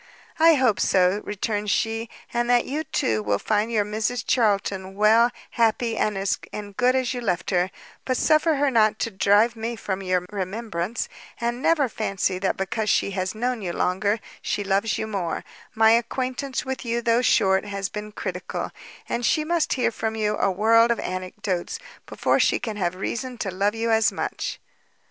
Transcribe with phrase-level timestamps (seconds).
[0.39, 5.29] "I hope so," returned she; "and that you too, will find your Mrs Charlton well,
[5.51, 6.25] happy, and
[6.75, 7.69] good as you left her;
[8.03, 11.07] but suffer her not to drive me from your remembrance,
[11.39, 15.43] and never fancy that because she has known you longer, she loves you more;
[15.75, 18.71] my acquaintance with you, though short, has been critical,
[19.07, 21.77] and she must hear from you a world of anecdotes,
[22.07, 24.59] before she can have reason to love you as much."